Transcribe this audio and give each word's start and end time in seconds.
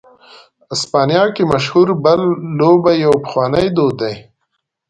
اسپانیا 0.75 1.23
کې 1.35 1.43
مشهوره 1.51 1.93
"بل" 2.05 2.21
لوبه 2.59 2.91
یو 3.05 3.13
پخوانی 3.23 3.65
دود 3.75 3.93
دی. 4.01 4.15